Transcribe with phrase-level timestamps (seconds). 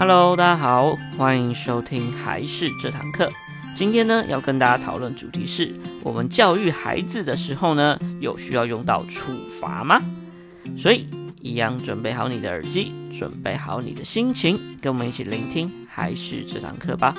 [0.00, 3.28] Hello，大家好，欢迎收听还是这堂课。
[3.76, 9.30] 今天呢，要跟大家讨论主题是：我们教育孩子的时候呢，有需要用到处
[9.60, 10.00] 罚吗？
[10.74, 11.06] 所以，
[11.42, 17.14] 一样准备好你的耳机，准备好你的心情，跟我们一起聆听还是这堂课吧。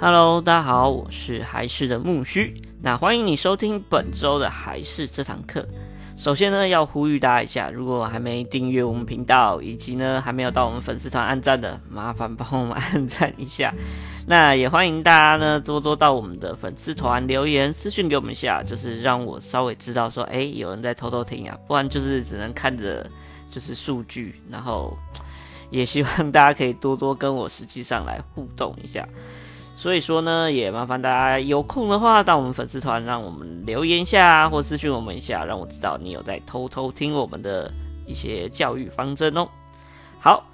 [0.00, 2.60] Hello，大家好，我是还是的木须。
[2.80, 5.66] 那欢迎你收听本周的还是这堂课。
[6.16, 13.74] 首先呢，要呼吁大家一下，如果还没订阅我们频道，以及呢还没有到我们粉丝团按赞的，麻烦帮我们按赞一下。
[14.28, 23.04] 那也欢迎大家呢多多到我们的粉丝团留言私讯给我们一下，就是让我稍微知道说，哎，有人在偷偷听啊，不然就是只能看着
[23.50, 24.40] 就是数据。
[24.48, 24.96] 然后
[25.70, 29.06] 也希望大家可以多多跟我实际上来互动一下。
[29.78, 37.70] 所以说呢，也麻烦大家有空的话到我们粉丝团，让我们留言一下或私讯我们一下，让我知道你有在偷偷听我们的
[38.04, 39.46] 一些教育方针哦。
[40.18, 40.44] 好，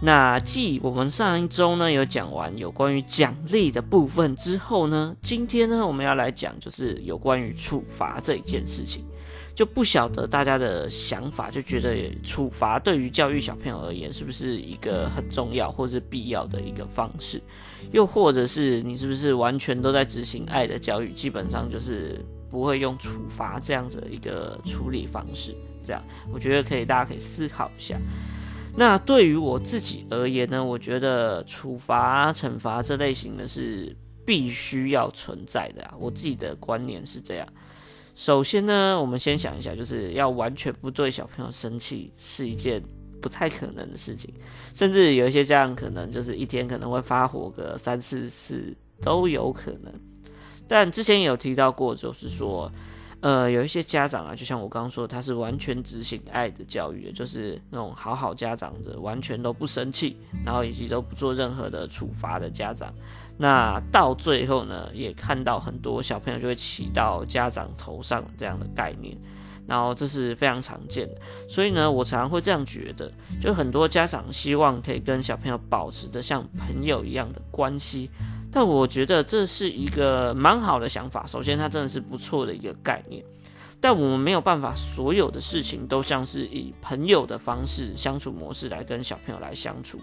[0.00, 9.06] 那继我们上一周呢有讲完有关于奖励的部分之后呢，今天呢我们要来讲就是有关于处罚这一件事情。
[9.54, 17.40] 就不晓得大家的想法，就觉得处罚对于教育小朋友而言，是不是一个很重要或是必要的一个方式？
[17.90, 25.54] 又或者是你是不是完全都在执行爱的教育，基本上就是不会用处罚这样子的一个处理方式？
[25.84, 27.98] 这样，我觉得可以，大家可以思考一下。
[28.74, 35.94] 那对于我自己而言呢，我觉得处罚、惩罚这类型的是必须要存在的啊。
[35.98, 37.46] 我自己的观念是这样。
[38.14, 42.82] 首先呢，我们先想一下，就是要完全不对小朋友生气是一件
[43.20, 44.32] 不太可能的事情，
[44.74, 49.92] 甚至有一些家长可能就是一天可能会发火个三四次都有可能。
[50.68, 52.70] 但之前有提到过，就是说，
[53.20, 62.92] 呃，有一些家长啊，就像我刚刚说，他是完全执行爱的教育，就是那种好好家长的，完全都不生气，然后以及都不做任何的处罚的家长。
[63.42, 69.18] 那到最后呢，也看到很多小朋友就会骑到家长头上这样的概念，
[69.66, 71.20] 然后这是非常常见的。
[71.48, 78.08] 所以呢，我常常会这样觉得，就很多家长希望可以跟小朋友保持着像朋友一样的关系，
[78.52, 81.26] 但我觉得这是一个蛮好的想法。
[81.26, 83.24] 首先，它真的是不错的一个概念，
[83.80, 89.98] 但我们没有办法所有的事情都像是以朋友的方式相处模式来跟小朋友来相处。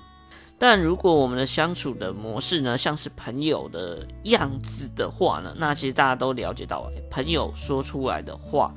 [0.59, 8.75] 但如果我们的相处的模式呢，像是朋友的样子的话呢，那其实大家都了解到，朋友说出来的话，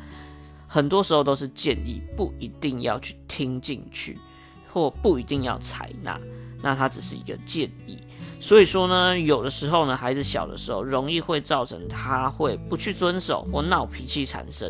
[0.69, 4.17] 很多时候都是建议，不一定要去听进去，
[4.73, 6.21] 或不一定要采纳，
[6.63, 7.99] 那它只是一个建议。
[8.43, 14.69] 所以说呢，有的时候呢，孩子小的时候容易会造成他会不去遵守或闹脾气产生，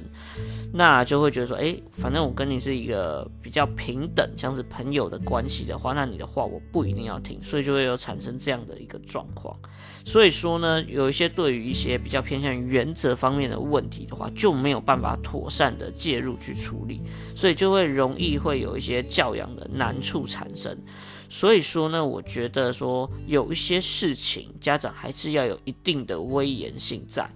[0.75, 9.57] 那就会觉得说，诶，反正我跟你是一个比较平等，像是朋友的关系的话，那你的话我不一定要听，所以就会有产生这样的一个状况。
[10.05, 17.01] 所以说呢，有一些对于一些比较偏向于原则方面的问题的话，就没有办法妥善的介入去处理，
[17.35, 20.77] 所以就会容易会有一些教养的难处产生。
[21.35, 27.27] 所以说呢，我觉得说有一些事情，家长还是要有一定的威严性在，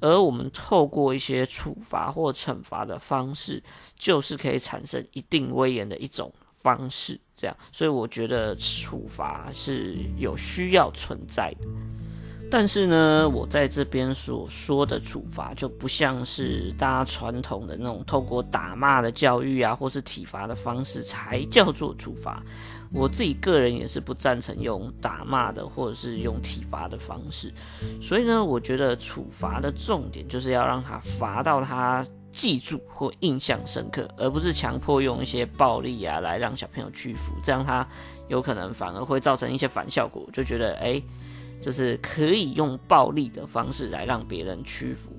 [0.00, 3.62] 而我们透过一些处罚或惩罚的方式，
[3.96, 7.18] 就是可以产生一定威严的一种方式。
[7.36, 11.68] 这样，所以我觉得处罚是有需要存在的。
[12.50, 22.42] 但是呢，我在这边所说的处罚，就不像是大家传统的那种透过打骂的教育啊，或是体罚的方式才叫做处罚。
[22.94, 27.52] 我自己个人也是不赞成用打骂的，或者是用体罚的方式。
[28.00, 37.86] 所以呢，我觉得处罚的重点就是要让他罚到他记住或印象深刻，而不是强迫用一些暴力啊来让小朋友屈服，这样他
[38.28, 41.02] 有可能反而会造成一些反效果，就觉得哎，
[41.60, 45.10] 就是可以用暴力的方式来让别人屈服。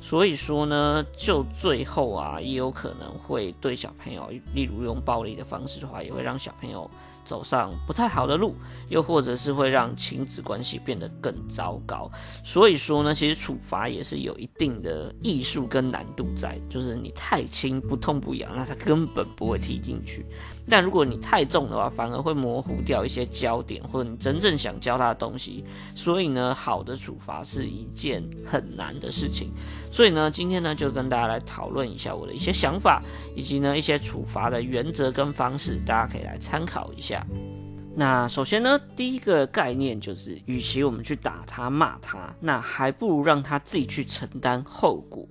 [0.00, 6.88] 所以说呢，就最后啊，也有可能会对小朋友，例如用暴力的方式的话，也会让小朋友
[7.28, 8.54] 走上不太好的路，
[8.88, 12.10] 又或者是会让亲子关系变得更糟糕。
[12.42, 20.22] 所以说呢，其实处罚也是有一定的艺术跟难度在，就是你太轻不痛不痒，那他根本不会踢进去；
[20.66, 25.62] 但如果你太重的话，反而会模糊掉一些焦点，或者你真正想教他的东西。
[25.94, 29.52] 所以呢，好的处罚是一件很难的事情。
[29.90, 33.02] 所以呢，今天呢，就跟大家来讨论一下我的一些想法，
[33.36, 37.17] 以及呢一些处罚的原则跟方式，大家可以来参考一下。
[37.96, 45.26] 那首先呢，第一个概念就是，与其我们去打他、骂他，那还不如让他自己去承担后果。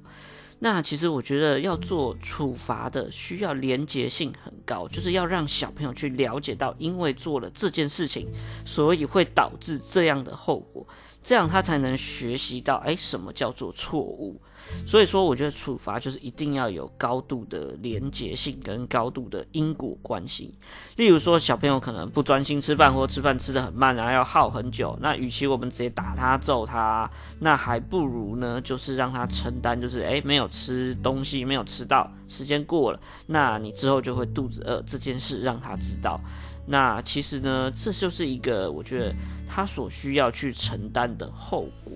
[0.60, 8.28] 那其实我觉得要做处罚的，需要连结性很高，就是要让小朋友去了解到，因为做了这件事情，
[8.66, 10.86] 所以会导致这样的后果，
[11.22, 14.42] 这样他才能学习到，哎，什么叫做错误。
[14.86, 20.54] 所以说，我觉得处罚就是一定要有高度的连结性跟高度的因果关系。
[20.96, 24.98] 例如说，小朋友可能不专心吃饭，或吃饭吃得很慢，然后要耗很久。
[25.02, 27.10] 那与其我们直接打他、揍他，
[27.40, 36.20] 那还不如呢，就是让他承担，就是诶，没有吃东西，没有吃到，时间过了，那你之后就会肚子饿这件事让他知道。
[36.66, 39.14] 那其实呢，这就是一个我觉得
[39.48, 41.94] 他所需要去承担的后果。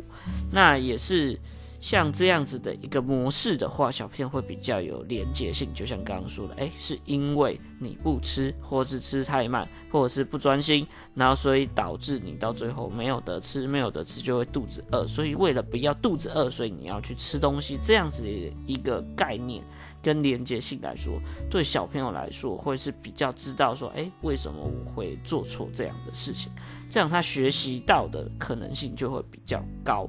[0.51, 1.39] 那也是。
[1.81, 5.67] 像这样子的一个模式的话，小朋友会比较有连结性。
[5.73, 10.85] 就像刚刚说的，诶，是因为你不吃，或是吃太慢，或者是不专心，
[11.15, 15.07] 然后所以导致你到最后没有得吃，没有得吃就会肚子饿。
[15.07, 17.79] 所以为了不要肚子饿，所以你要去吃东西。
[17.83, 18.23] 这样子
[18.67, 19.63] 一个概念
[20.03, 21.19] 跟连结性来说，
[21.49, 26.51] 对小朋友来说会是比较知道说，诶，为什么我会做错这样的事情？
[26.91, 30.07] 这样他学习到的可能性就会比较高。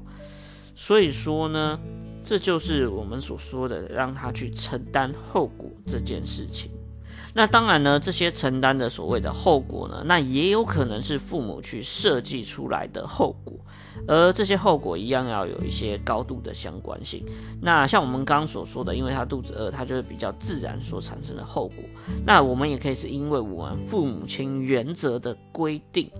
[0.85, 1.79] 所以说呢，
[2.25, 6.73] 这就是我们所说的让他去承担后果这件事情。
[7.33, 13.55] 那当然呢，这些承担的所谓的后果呢，那也有可能是父母去设计出来的后果，
[14.09, 17.25] 而这些后果一样要有一些高度的相关性。
[17.61, 21.85] 那像我们刚刚所说的，因为他肚子饿，他就会比较自然所产生的后果。
[22.27, 26.11] 那我们也可以是因为我们父母亲原则的规定。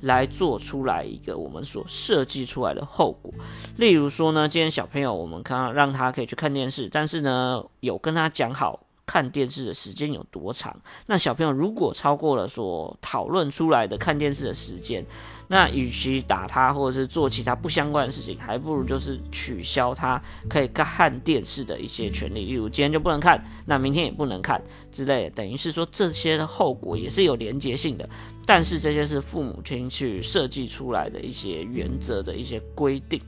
[0.00, 3.32] 来做出来一个我们所设计出来的后果，
[3.76, 10.76] 例如说呢，今天小朋友我们看让他可以去看电视，但是呢，有跟他讲好看电视的时间有多长。
[11.06, 15.04] 那小朋友如果超过了所讨论出来的看电视的时间，
[15.48, 24.62] 那与其打他或者是做其他不相关的事情，还不如就是取消他可以看电视的一些权利，例如今天就不能看，那明天也不能看
[24.92, 28.06] 之类，等于是说这些的后果也是有连结性的。
[28.48, 33.20] 但是这些是父母亲去设计出来的一些原则的一些规定，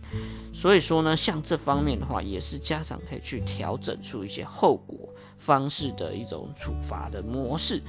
[0.51, 4.97] 所以说呢，像这方面的话，也是家长可以去调整出一些后果
[5.39, 7.83] 方式的一种处罚的模式。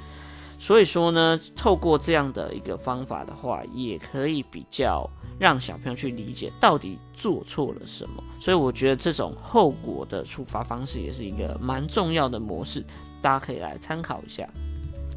[0.60, 8.22] 所以说呢，透过这样的一个方法的话，也可以比较让小朋友去理解到底做错了什么。
[8.42, 12.84] 所以我觉得这种后果的处罚方式也是一个蛮重要的模式，
[13.22, 14.46] 大家可以来参考一下。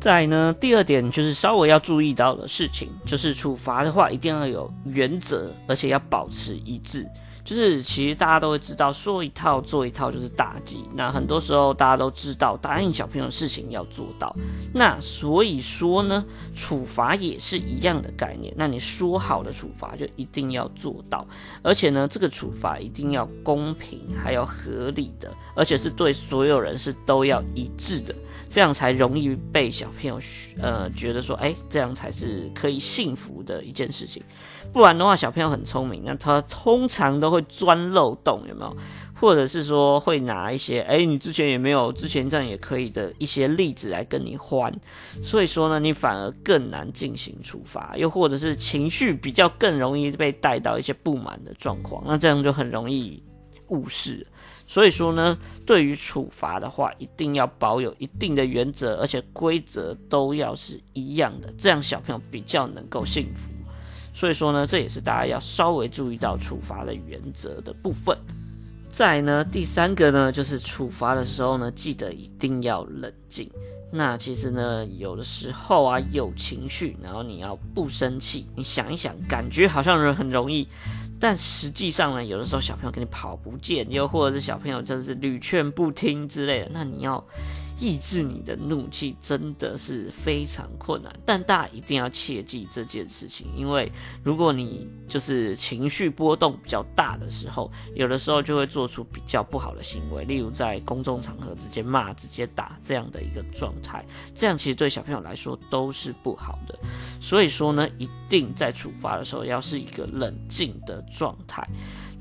[0.01, 7.07] 再呢，第二点就是稍微要注意到的事情，就是处罚的话一定要有原则，而且要保持一致。
[7.45, 10.85] 就是其实大家都会知道，说一套做一套就是大忌。
[10.95, 14.35] 那很多时候大家都知道，答应小朋友的事情要做到。
[14.73, 16.25] 那所以说呢，
[16.57, 18.55] 处罚也是一样的概念。
[18.57, 21.27] 那你说好的处罚就一定要做到，
[21.63, 28.15] 而且呢，这个处罚一定要公平，还要合理的，而且是对所有人是都要一致的，
[28.49, 30.19] 这样才容易被小朋友
[30.63, 34.23] 呃觉得说，哎，这样才是可以幸福的一件事情。
[34.73, 38.77] 不然的话，小朋友很聪明，那他通常都会钻漏洞，有没有？
[39.17, 44.73] 或者是说会拿一些，哎，你之前也没有，之前这样也可以的一些例子来跟你换，
[45.23, 53.23] 所以说呢，你反而更难进行处罚，又或者是情绪比较更容易被带到一些不满的状况，那这样就很容易
[53.69, 54.27] 误事。
[54.67, 63.49] 所以说呢，对于处罚的话，一定要保有一定的原则，而且规则都要是一样的，这样小朋友比较能够幸福。
[64.15, 68.17] 所以说呢，这也是大家要稍微注意到处罚的原则的部分。
[68.89, 73.51] 再呢，第三个呢，就是处罚的时候呢，记得一定要冷静。
[73.91, 80.69] 那其实呢，有的时候啊，有情绪，然后你要不生气，你想一想，感觉好像人很容易，
[81.19, 87.23] 但实际上呢，有的时候小朋友跟你跑不见，又或者是小朋友就是屡劝不听之类的，那你要。
[87.79, 93.91] 抑制你的怒气真的是非常困难，但大家一定要切记这件事情，因为
[94.23, 104.05] 如果你就是情绪波动比较大的时候，有的时候就会做出比较不好的行为，例如在公众场合直接骂、直接打这样的一个状态，
[104.35, 106.79] 这样其实对小朋友来说都是不好的。
[107.21, 111.67] 所以说呢，一定在处罚的时候要是一个冷静的状态。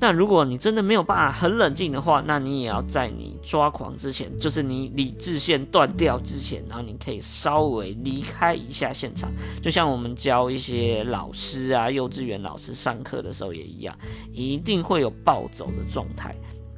[0.00, 9.30] 那如果你真的没有办法很冷静的话，那你也要在你抓狂之前，就是你理智线断掉之前，然后你可以稍微离开一下现场。
[9.62, 13.96] 就像我们教一些老师啊，幼稚园老师上课的时候也一样，
[14.32, 16.34] 一定会有暴走的状态。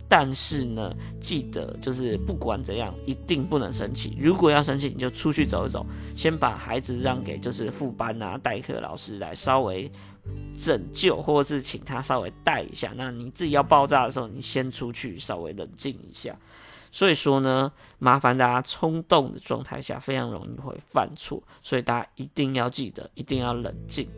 [0.09, 4.17] 但是呢，记得就是不管怎样，一定不能生气。
[4.21, 9.91] 如果要生气，你就出去走一走，先把孩子让给就是副班啊、代课老师来稍微。
[10.59, 12.93] 拯救，或者是请他稍微带一下。
[12.97, 16.37] 那你自己要爆炸的时候，你先出去稍微冷静一下。
[16.93, 24.09] 所以说呢，麻烦大家冲动的状态下非常容易会犯错，所以大家一定要记得，一定要冷静。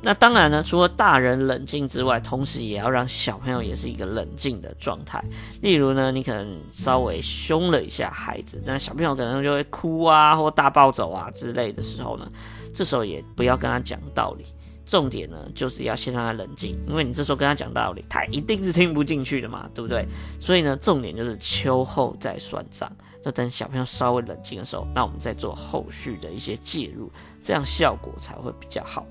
[0.00, 5.20] 那当然呢，除了大人冷静之外，同时也要让小朋友也是一个冷静的状态。
[5.60, 12.30] 例如呢，你可能稍微凶了一下孩子，那小朋友可能就会哭啊，或大暴走啊之类的时候呢，
[12.72, 14.44] 这时候也不要跟他讲道理。
[14.88, 20.08] 重点呢，就是要先让他冷静，因为你这时候跟他讲道理，他一定是听不进去的嘛，对不对？
[20.40, 22.90] 所以呢，重点就是秋后再算账，
[23.22, 29.06] 就等小朋友稍微冷静的时候，那我们再做后续的一些介入，这样效果才会比较好。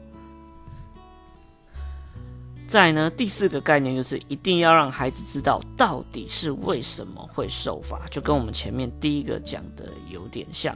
[2.67, 10.75] 再呢，第四个概念就是一定要让孩子知道到底是为什么会受罚，就跟我们前面第一个讲的有点像。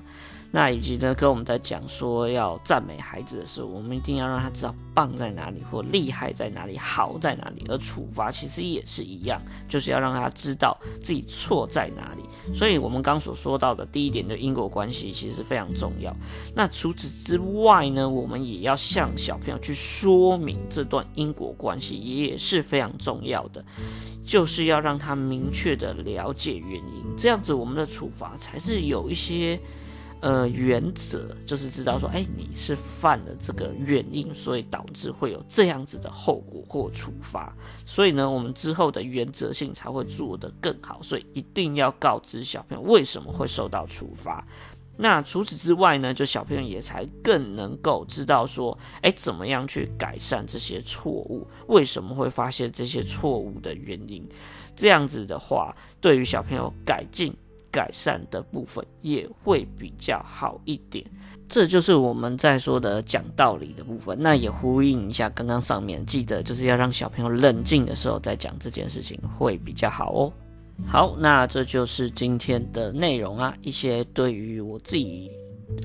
[0.54, 7.66] 那以及呢，跟我们在讲说要赞美孩子的时候，我们一定要让他知道棒在哪里，或厉害在哪里，好在哪里。
[7.70, 12.54] 而处罚其实也是一样，就是要让他知道自己错在哪里。
[12.54, 16.14] 所以，我们刚所说到的第一点的因果关系，其实非常重要。
[16.54, 23.64] 那除此之外呢，我们也要向小朋友去说明这段因果关系，也是非常重要的，
[24.26, 29.58] 就是要让他明确的了解原因，这样子我们的处罚才是有一些。
[30.22, 37.52] 呃，原则就是知道说，哎，你是犯了这个原因，所以导致会有这样子的后果或处罚。
[37.88, 41.02] 所以呢，我们之后的原则性才会做得更好。
[41.02, 44.46] 所以一定要告知小朋友为什么会受到处罚。
[44.96, 51.48] 那除此之外呢，就小朋友也才更能够知道说，哎，怎么样去改善这些错误？
[51.68, 54.24] 为什么会发现这些错误的原因？
[54.76, 57.36] 这样子的话，对于小朋友改进。
[57.72, 61.06] 改善的部分也会比较好一点，
[61.48, 64.18] 这就是我们在说的讲道理的部分。
[64.20, 70.34] 那也呼应一下刚刚上面，记得就是要让小朋友冷静的时候再讲这件事情会比较好哦。
[70.86, 75.32] 好，那这就是今天的内容啊，一些对于我自己。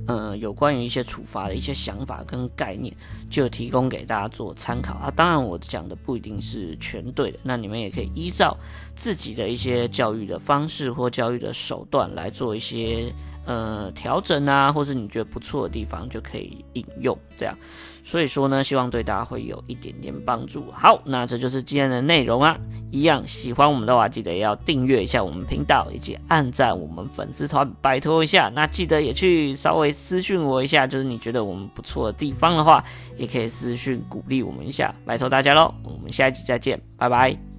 [0.06, 2.94] 呃，有关于一些处罚的一些想法跟概念，
[3.28, 5.10] 就提供给大家做参考啊。
[5.14, 8.56] 当然，我讲的不一定是全对的，那你们也可以依照
[8.94, 13.12] 自己的一些教育的方式或教育的手段来做一些
[13.46, 17.56] 呃调整啊，或是你觉得不错的地方就可以引用这样。
[18.08, 20.70] 所以说呢，希望对大家会有一点点帮助。
[20.72, 22.56] 好，那这就是今天的内容啊。
[22.92, 28.48] 一样喜欢我们的话，记得要订阅一下我们频道，以及按赞我们粉丝团，拜托一下。
[28.54, 32.82] 那记得也去稍微私讯我一下，就是你觉得我们不错的地方的话，
[33.18, 35.74] 也可以私讯鼓励我们一下，拜托大家喽。
[35.82, 37.55] 我们下一集再见，拜拜。